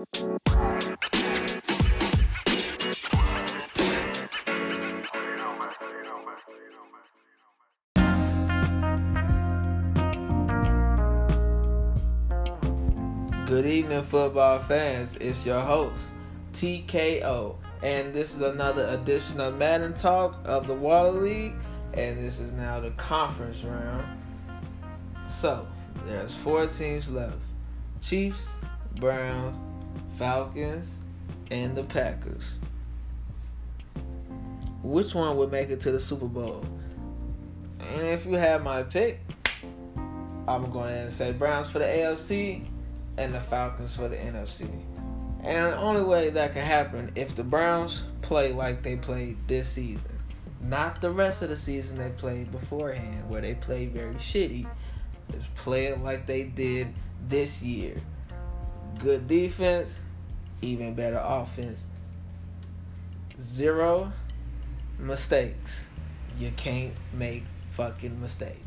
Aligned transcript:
Good 0.00 0.06
evening, 13.66 14.02
football 14.02 14.60
fans. 14.60 15.16
It's 15.16 15.44
your 15.44 15.60
host, 15.60 16.08
TKO, 16.54 17.56
and 17.82 18.14
this 18.14 18.34
is 18.34 18.40
another 18.40 18.86
edition 18.98 19.38
of 19.38 19.58
Madden 19.58 19.92
Talk 19.92 20.34
of 20.46 20.66
the 20.66 20.72
Water 20.74 21.10
League, 21.10 21.52
and 21.92 22.16
this 22.18 22.40
is 22.40 22.52
now 22.52 22.80
the 22.80 22.92
conference 22.92 23.62
round. 23.64 24.06
So, 25.26 25.66
there's 26.06 26.34
four 26.34 26.66
teams 26.68 27.10
left 27.10 27.36
Chiefs, 28.00 28.48
Browns, 28.98 29.69
Falcons, 30.16 30.88
and 31.50 31.76
the 31.76 31.84
Packers. 31.84 32.44
Which 34.82 35.14
one 35.14 35.36
would 35.36 35.50
make 35.50 35.70
it 35.70 35.80
to 35.82 35.92
the 35.92 36.00
Super 36.00 36.26
Bowl? 36.26 36.64
And 37.94 38.06
if 38.06 38.24
you 38.26 38.34
have 38.34 38.62
my 38.62 38.82
pick, 38.82 39.20
I'm 40.48 40.70
going 40.70 40.94
to 41.06 41.10
say 41.10 41.32
Browns 41.32 41.68
for 41.68 41.78
the 41.78 41.84
AFC 41.84 42.64
and 43.16 43.34
the 43.34 43.40
Falcons 43.40 43.94
for 43.94 44.08
the 44.08 44.16
NFC. 44.16 44.68
And 45.42 45.72
the 45.72 45.76
only 45.78 46.02
way 46.02 46.30
that 46.30 46.54
can 46.54 46.64
happen 46.64 47.12
if 47.14 47.34
the 47.34 47.44
Browns 47.44 48.02
play 48.20 48.52
like 48.52 48.82
they 48.82 48.96
played 48.96 49.36
this 49.46 49.70
season, 49.70 50.18
not 50.62 51.00
the 51.00 51.10
rest 51.10 51.42
of 51.42 51.48
the 51.48 51.56
season 51.56 51.98
they 51.98 52.10
played 52.10 52.52
beforehand, 52.52 53.28
where 53.28 53.40
they 53.40 53.54
played 53.54 53.92
very 53.92 54.14
shitty. 54.14 54.66
Is 55.34 55.44
play 55.56 55.86
it 55.86 56.02
like 56.02 56.26
they 56.26 56.42
did 56.42 56.88
this 57.28 57.62
year. 57.62 57.94
Good 59.00 59.26
defense, 59.26 59.98
even 60.60 60.94
better 60.94 61.20
offense. 61.24 61.86
Zero 63.40 64.12
mistakes. 64.98 65.84
You 66.38 66.52
can't 66.56 66.92
make 67.14 67.44
fucking 67.72 68.20
mistakes. 68.20 68.66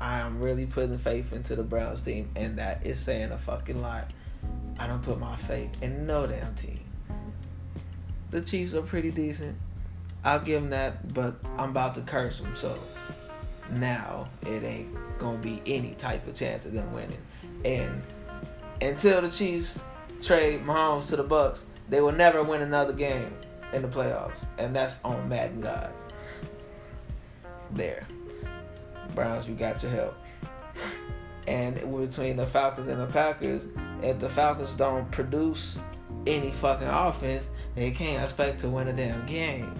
I 0.00 0.20
am 0.20 0.40
really 0.40 0.64
putting 0.64 0.96
faith 0.96 1.34
into 1.34 1.56
the 1.56 1.62
Browns 1.62 2.00
team, 2.00 2.30
and 2.34 2.58
that 2.58 2.86
is 2.86 3.00
saying 3.00 3.32
a 3.32 3.38
fucking 3.38 3.82
lot. 3.82 4.10
I 4.78 4.86
don't 4.86 5.02
put 5.02 5.20
my 5.20 5.36
faith 5.36 5.82
in 5.82 6.06
no 6.06 6.26
damn 6.26 6.54
team. 6.54 6.80
The 8.30 8.40
Chiefs 8.40 8.72
are 8.72 8.80
pretty 8.80 9.10
decent. 9.10 9.58
I'll 10.24 10.40
give 10.40 10.62
them 10.62 10.70
that, 10.70 11.12
but 11.12 11.36
I'm 11.58 11.70
about 11.70 11.96
to 11.96 12.00
curse 12.00 12.38
them, 12.38 12.56
so 12.56 12.82
now 13.72 14.28
it 14.42 14.64
ain't 14.64 14.88
gonna 15.18 15.36
be 15.36 15.60
any 15.66 15.94
type 15.94 16.26
of 16.26 16.34
chance 16.34 16.64
of 16.64 16.72
them 16.72 16.90
winning. 16.94 17.20
And 17.66 18.02
until 18.80 19.22
the 19.22 19.30
Chiefs 19.30 19.80
trade 20.22 20.62
Mahomes 20.62 21.08
to 21.08 21.16
the 21.16 21.22
Bucks, 21.22 21.66
they 21.88 22.00
will 22.00 22.12
never 22.12 22.42
win 22.42 22.62
another 22.62 22.92
game 22.92 23.32
in 23.72 23.82
the 23.82 23.88
playoffs, 23.88 24.44
and 24.58 24.74
that's 24.74 25.02
on 25.04 25.28
Madden 25.28 25.60
guys. 25.60 25.92
There. 27.72 28.06
Browns, 29.14 29.48
you 29.48 29.54
got 29.54 29.82
your 29.82 29.92
help. 29.92 30.16
And 31.46 31.74
between 31.74 32.36
the 32.36 32.46
Falcons 32.46 32.88
and 32.88 33.00
the 33.00 33.06
Packers, 33.06 33.62
if 34.02 34.18
the 34.18 34.28
Falcons 34.28 34.72
don't 34.74 35.10
produce 35.10 35.78
any 36.26 36.52
fucking 36.52 36.86
offense, 36.86 37.48
they 37.74 37.90
can't 37.90 38.22
expect 38.22 38.60
to 38.60 38.68
win 38.68 38.88
a 38.88 38.92
damn 38.92 39.26
game. 39.26 39.74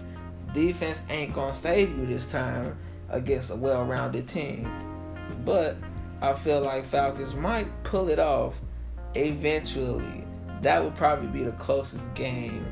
Defense 0.53 1.03
ain't 1.11 1.35
gonna 1.35 1.55
save 1.55 1.97
you 1.97 2.07
this 2.07 2.27
time 2.27 2.77
against 3.09 3.51
a 3.51 3.57
well-rounded 3.57 4.27
team. 4.27 4.69
But 5.45 5.77
I 6.21 6.35
feel 6.35 6.61
like 6.61 6.87
Falcons 6.87 7.35
might 7.35 7.69
pull 7.85 8.09
it 8.09 8.19
off 8.19 8.55
eventually. 9.15 10.25
That 10.63 10.83
would 10.83 10.95
probably 10.95 11.29
be 11.29 11.43
the 11.43 11.53
closest 11.53 12.13
game 12.15 12.67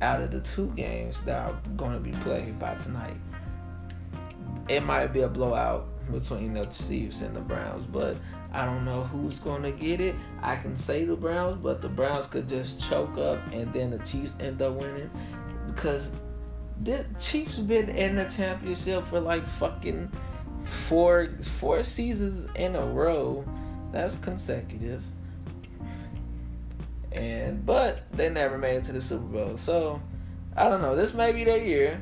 out 0.00 0.20
of 0.20 0.30
the 0.30 0.40
two 0.40 0.72
games 0.76 1.20
that 1.22 1.40
are 1.40 1.58
going 1.76 1.92
to 1.92 2.00
be 2.00 2.12
played 2.22 2.58
by 2.58 2.74
tonight. 2.76 3.16
It 4.68 4.82
might 4.82 5.08
be 5.08 5.20
a 5.20 5.28
blowout 5.28 5.86
between 6.10 6.54
the 6.54 6.66
Chiefs 6.66 7.22
and 7.22 7.36
the 7.36 7.40
Browns, 7.40 7.84
but 7.86 8.16
I 8.52 8.64
don't 8.64 8.84
know 8.84 9.02
who's 9.02 9.38
going 9.38 9.62
to 9.62 9.72
get 9.72 10.00
it. 10.00 10.14
I 10.42 10.56
can 10.56 10.78
say 10.78 11.04
the 11.04 11.16
Browns, 11.16 11.58
but 11.62 11.82
the 11.82 11.88
Browns 11.88 12.26
could 12.26 12.48
just 12.48 12.86
choke 12.88 13.18
up 13.18 13.40
and 13.52 13.72
then 13.72 13.90
the 13.90 13.98
Chiefs 14.00 14.34
end 14.40 14.62
up 14.62 14.74
winning 14.74 15.10
because 15.66 16.14
the 16.82 17.04
Chiefs 17.20 17.58
been 17.58 17.88
in 17.90 18.16
the 18.16 18.24
championship 18.24 19.06
for 19.08 19.20
like 19.20 19.46
fucking 19.46 20.10
four 20.88 21.30
four 21.58 21.82
seasons 21.82 22.48
in 22.56 22.76
a 22.76 22.84
row. 22.84 23.44
That's 23.92 24.16
consecutive. 24.16 25.02
But 27.64 28.02
they 28.12 28.30
never 28.30 28.58
made 28.58 28.76
it 28.76 28.84
to 28.84 28.92
the 28.92 29.00
Super 29.00 29.24
Bowl. 29.24 29.58
So 29.58 30.00
I 30.56 30.68
don't 30.68 30.82
know. 30.82 30.96
This 30.96 31.14
may 31.14 31.32
be 31.32 31.44
their 31.44 31.58
year. 31.58 32.00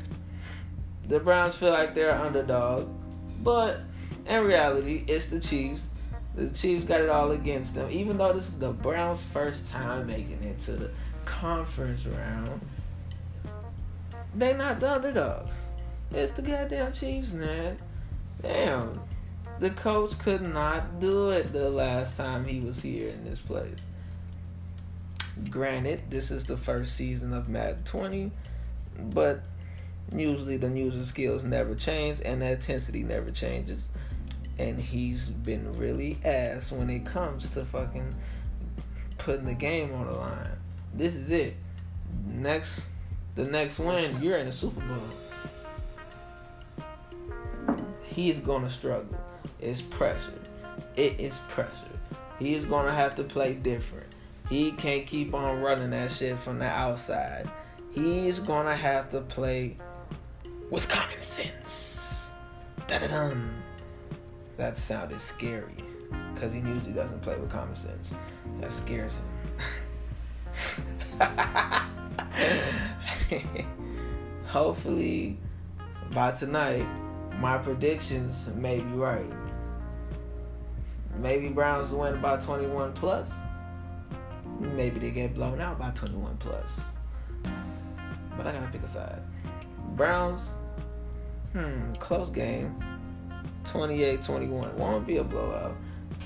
The 1.09 1.21
Browns 1.21 1.55
feel 1.55 1.71
like 1.71 1.95
they're 1.95 2.13
underdog, 2.13 2.89
but 3.43 3.81
in 4.27 4.45
reality, 4.45 5.05
it's 5.09 5.27
the 5.27 5.41
Chiefs. 5.41 5.87
The 6.35 6.49
Chiefs 6.51 6.85
got 6.85 7.01
it 7.01 7.09
all 7.09 7.33
against 7.33 7.75
them. 7.75 7.91
Even 7.91 8.19
though 8.19 8.33
this 8.33 8.49
is 8.49 8.59
the 8.59 8.73
Browns' 8.73 9.21
first 9.21 9.71
time 9.71 10.07
making 10.07 10.43
it 10.45 10.59
to 10.61 10.73
the 10.73 10.91
conference 11.25 12.07
round, 12.07 12.61
they 14.35 14.57
not 14.57 14.81
the 14.81 14.93
underdogs. 14.93 15.55
It's 16.13 16.33
the 16.33 16.43
goddamn 16.43 16.93
Chiefs, 16.93 17.33
man. 17.33 17.77
Damn. 18.41 19.01
The 19.59 19.71
coach 19.71 20.19
could 20.19 20.43
not 20.43 21.01
do 21.01 21.31
it 21.31 21.53
the 21.53 21.69
last 21.69 22.17
time 22.17 22.45
he 22.45 22.61
was 22.61 22.81
here 22.81 23.11
in 23.11 23.25
this 23.25 23.41
place. 23.41 23.79
Granted, 25.51 26.11
this 26.11 26.31
is 26.31 26.45
the 26.45 26.57
first 26.57 26.97
season 26.97 27.33
of 27.33 27.49
Madden 27.49 27.83
20, 27.85 28.31
but 28.99 29.43
usually 30.15 30.57
the 30.57 30.69
user 30.69 31.05
skills 31.05 31.43
never 31.43 31.75
change 31.75 32.21
and 32.25 32.43
the 32.43 32.53
intensity 32.53 33.03
never 33.03 33.31
changes. 33.31 33.89
And 34.59 34.79
he's 34.79 35.27
been 35.27 35.79
really 35.79 36.19
ass 36.25 36.71
when 36.71 36.91
it 36.91 37.07
comes 37.07 37.49
to 37.51 37.65
fucking 37.65 38.15
putting 39.19 39.47
the 39.47 39.55
game 39.55 39.95
on 39.95 40.07
the 40.07 40.13
line. 40.13 40.51
This 40.95 41.15
is 41.15 41.31
it. 41.31 41.57
Next 42.27 42.81
the 43.35 43.45
next 43.45 43.79
win, 43.79 44.23
you're 44.23 44.37
in 44.37 44.47
the 44.47 44.53
Super 44.53 44.83
Bowl. 44.83 44.99
He's 48.03 48.39
gonna 48.41 48.69
struggle. 48.69 49.19
It's 49.59 49.81
pressure. 49.81 50.39
It 50.97 51.19
is 51.19 51.39
pressure. 51.49 51.71
He's 52.39 52.65
gonna 52.65 52.93
have 52.93 53.15
to 53.17 53.25
play 53.25 53.55
different. 53.55 54.07
He 54.53 54.73
can't 54.73 55.07
keep 55.07 55.33
on 55.33 55.63
running 55.63 55.89
that 55.93 56.13
shit 56.13 56.39
from 56.39 56.59
the 56.59 56.67
outside. 56.67 57.51
He's 57.91 58.39
gonna 58.39 58.77
have 58.77 59.11
to 59.13 59.23
play 59.23 59.79
with 60.71 60.87
common 60.91 61.23
sense. 61.23 62.29
Da-da-dum. 62.87 63.51
That 64.59 64.77
sounded 64.77 65.23
scary. 65.23 65.83
Because 66.35 66.53
he 66.53 66.59
usually 66.59 66.93
doesn't 66.93 67.23
play 67.23 67.35
with 67.39 67.49
common 67.49 67.75
sense. 67.75 68.13
That 68.61 68.75
scares 68.75 69.17
him. 69.17 69.25
Hopefully, 74.49 75.39
by 76.13 76.33
tonight, 76.33 76.87
my 77.39 77.57
predictions 77.57 78.51
may 78.55 78.81
be 78.81 78.91
right. 78.91 79.33
Maybe 81.21 81.49
Browns 81.49 81.91
win 81.91 82.21
by 82.21 82.37
21 82.37 82.93
plus. 82.93 83.33
Maybe 84.63 85.01
they 85.01 85.11
get 85.11 85.35
blown 85.35 85.61
out 85.61 85.79
by 85.79 85.91
21 85.91 86.37
plus. 86.39 86.95
But 88.37 88.47
I 88.47 88.53
gotta 88.53 88.71
pick 88.71 88.83
a 88.83 88.89
side. 88.89 89.23
Browns, 89.97 90.41
hmm, 91.53 91.93
close 91.95 92.31
game. 92.31 92.83
28-21. 93.65 94.75
Won't 94.75 95.07
be 95.07 95.19
a 95.19 95.25
blowout. 95.25 95.77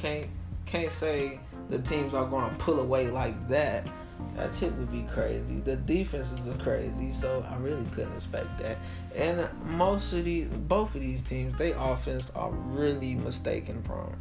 Can't 0.00 0.26
can't 0.66 0.92
say 0.92 1.38
the 1.70 1.78
teams 1.78 2.12
are 2.12 2.26
gonna 2.26 2.54
pull 2.58 2.80
away 2.80 3.08
like 3.08 3.48
that. 3.48 3.86
That 4.34 4.54
shit 4.54 4.72
would 4.74 4.90
be 4.90 5.02
crazy. 5.12 5.60
The 5.64 5.76
defenses 5.76 6.46
are 6.46 6.62
crazy, 6.62 7.10
so 7.10 7.44
I 7.48 7.56
really 7.56 7.84
couldn't 7.92 8.14
expect 8.14 8.58
that. 8.58 8.78
And 9.14 9.48
most 9.64 10.12
of 10.12 10.24
these, 10.24 10.48
both 10.48 10.94
of 10.94 11.00
these 11.00 11.22
teams, 11.22 11.56
they 11.58 11.72
offense 11.72 12.30
are 12.34 12.50
really 12.50 13.14
mistaken 13.14 13.82
prone. 13.82 14.16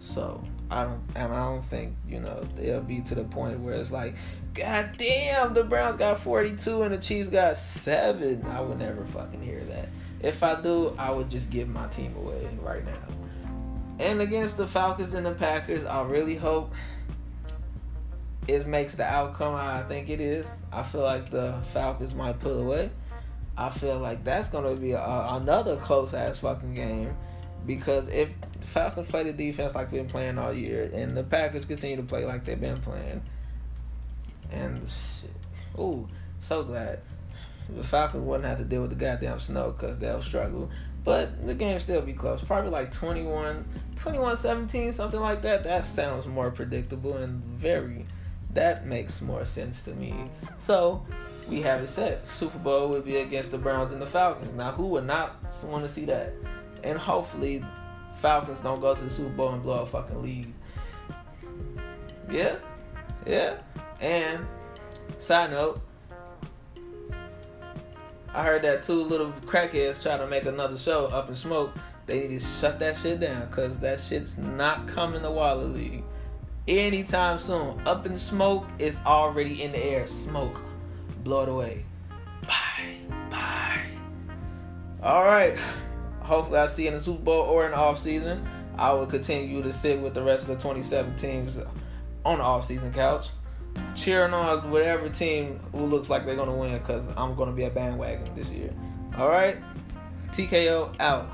So 0.00 0.42
I 0.70 0.84
don't, 0.84 1.02
and 1.16 1.32
I 1.32 1.44
don't 1.44 1.64
think 1.64 1.96
you 2.08 2.20
know 2.20 2.46
they'll 2.56 2.80
be 2.80 3.00
to 3.02 3.14
the 3.14 3.24
point 3.24 3.60
where 3.60 3.74
it's 3.74 3.90
like, 3.90 4.14
God 4.54 4.90
damn, 4.96 5.52
the 5.52 5.64
Browns 5.64 5.96
got 5.96 6.20
42 6.20 6.82
and 6.82 6.94
the 6.94 6.98
Chiefs 6.98 7.28
got 7.28 7.58
seven. 7.58 8.44
I 8.46 8.60
would 8.60 8.78
never 8.78 9.04
fucking 9.06 9.42
hear 9.42 9.60
that. 9.60 9.88
If 10.22 10.42
I 10.42 10.60
do, 10.60 10.94
I 10.98 11.10
would 11.10 11.30
just 11.30 11.50
give 11.50 11.68
my 11.68 11.88
team 11.88 12.14
away 12.16 12.48
right 12.62 12.84
now. 12.84 12.92
And 13.98 14.20
against 14.20 14.56
the 14.56 14.66
Falcons 14.66 15.14
and 15.14 15.26
the 15.26 15.32
Packers, 15.34 15.84
I 15.84 16.02
really 16.02 16.36
hope 16.36 16.72
it 18.46 18.66
makes 18.66 18.94
the 18.94 19.04
outcome 19.04 19.56
how 19.56 19.80
I 19.80 19.82
think 19.82 20.08
it 20.08 20.20
is. 20.20 20.46
I 20.72 20.82
feel 20.82 21.02
like 21.02 21.30
the 21.30 21.54
Falcons 21.72 22.14
might 22.14 22.38
pull 22.40 22.60
away. 22.60 22.90
I 23.56 23.70
feel 23.70 23.98
like 23.98 24.24
that's 24.24 24.48
to 24.48 24.80
be 24.80 24.92
a, 24.92 25.26
another 25.32 25.76
close 25.76 26.14
ass 26.14 26.38
fucking 26.38 26.74
game 26.74 27.14
because 27.66 28.08
if 28.08 28.30
the 28.60 28.66
Falcons 28.66 29.06
play 29.08 29.24
the 29.24 29.32
defense 29.32 29.74
like 29.74 29.90
they've 29.90 30.02
been 30.02 30.10
playing 30.10 30.38
all 30.38 30.52
year, 30.52 30.90
and 30.92 31.16
the 31.16 31.22
Packers 31.22 31.66
continue 31.66 31.96
to 31.96 32.02
play 32.02 32.24
like 32.24 32.44
they've 32.44 32.60
been 32.60 32.76
playing, 32.78 33.22
And 34.50 34.78
shit. 34.88 35.30
Ooh, 35.78 36.08
so 36.40 36.62
glad. 36.62 37.00
The 37.68 37.84
Falcons 37.84 38.24
wouldn't 38.24 38.48
have 38.48 38.58
to 38.58 38.64
deal 38.64 38.82
with 38.82 38.90
the 38.90 38.96
goddamn 38.96 39.38
snow 39.38 39.70
because 39.70 39.98
they'll 39.98 40.22
struggle. 40.22 40.70
But 41.04 41.46
the 41.46 41.54
game 41.54 41.78
still 41.80 42.02
be 42.02 42.12
close. 42.12 42.42
Probably 42.42 42.70
like 42.70 42.92
21, 42.92 43.64
21 43.96 44.36
17, 44.36 44.92
something 44.92 45.20
like 45.20 45.42
that. 45.42 45.64
That 45.64 45.86
sounds 45.86 46.26
more 46.26 46.50
predictable 46.50 47.16
and 47.16 47.42
very, 47.44 48.04
that 48.52 48.86
makes 48.86 49.22
more 49.22 49.46
sense 49.46 49.82
to 49.82 49.92
me. 49.92 50.14
So, 50.58 51.06
we 51.48 51.62
have 51.62 51.82
it 51.82 51.88
set. 51.88 52.28
Super 52.28 52.58
Bowl 52.58 52.88
will 52.88 53.02
be 53.02 53.16
against 53.16 53.50
the 53.50 53.58
Browns 53.58 53.92
and 53.92 54.00
the 54.00 54.06
Falcons. 54.06 54.54
Now, 54.56 54.72
who 54.72 54.86
would 54.88 55.06
not 55.06 55.36
want 55.64 55.84
to 55.84 55.90
see 55.90 56.04
that? 56.06 56.34
And 56.82 56.98
hopefully, 56.98 57.64
Falcons 58.20 58.60
don't 58.60 58.80
go 58.80 58.94
to 58.94 59.02
the 59.02 59.10
Super 59.10 59.30
Bowl 59.30 59.50
and 59.50 59.62
blow 59.62 59.82
a 59.82 59.86
fucking 59.86 60.22
lead. 60.22 60.52
Yeah, 62.30 62.56
yeah. 63.26 63.56
And 64.00 64.46
side 65.18 65.50
note, 65.50 65.80
I 68.32 68.44
heard 68.44 68.62
that 68.62 68.84
two 68.84 69.02
little 69.02 69.32
crackheads 69.44 70.02
try 70.02 70.16
to 70.16 70.26
make 70.26 70.44
another 70.44 70.78
show 70.78 71.06
up 71.06 71.28
in 71.28 71.36
smoke. 71.36 71.72
They 72.06 72.28
need 72.28 72.40
to 72.40 72.46
shut 72.46 72.78
that 72.80 72.96
shit 72.96 73.20
down 73.20 73.46
because 73.46 73.78
that 73.80 74.00
shit's 74.00 74.38
not 74.38 74.86
coming 74.88 75.22
to 75.22 75.30
Waller 75.30 75.64
League 75.64 76.04
anytime 76.66 77.38
soon. 77.38 77.80
Up 77.86 78.06
in 78.06 78.18
smoke 78.18 78.66
is 78.78 78.96
already 79.04 79.62
in 79.62 79.72
the 79.72 79.84
air. 79.84 80.06
Smoke, 80.08 80.62
blow 81.24 81.42
it 81.42 81.48
away. 81.48 81.84
Bye, 82.46 82.98
bye. 83.30 83.82
All 85.02 85.24
right. 85.24 85.56
Hopefully, 86.30 86.60
I 86.60 86.68
see 86.68 86.86
in 86.86 86.94
the 86.94 87.00
Super 87.02 87.24
Bowl 87.24 87.42
or 87.42 87.64
in 87.64 87.72
the 87.72 87.76
off 87.76 87.98
season. 87.98 88.46
I 88.78 88.92
will 88.92 89.04
continue 89.04 89.64
to 89.64 89.72
sit 89.72 89.98
with 89.98 90.14
the 90.14 90.22
rest 90.22 90.48
of 90.48 90.56
the 90.56 90.62
27 90.62 91.16
teams 91.16 91.58
on 92.24 92.38
the 92.38 92.44
off 92.44 92.64
season 92.64 92.92
couch 92.92 93.30
cheering 93.96 94.32
on 94.32 94.70
whatever 94.70 95.08
team 95.08 95.58
who 95.72 95.86
looks 95.86 96.08
like 96.08 96.24
they're 96.24 96.36
gonna 96.36 96.54
win 96.54 96.78
because 96.78 97.02
I'm 97.16 97.34
gonna 97.34 97.52
be 97.52 97.64
a 97.64 97.70
bandwagon 97.70 98.32
this 98.36 98.48
year. 98.50 98.72
All 99.18 99.28
right, 99.28 99.56
TKO 100.30 100.94
out. 101.00 101.28